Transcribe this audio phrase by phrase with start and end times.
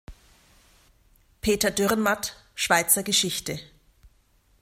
[1.41, 3.59] Peter Dürrenmatt: "Schweizer Geschichte.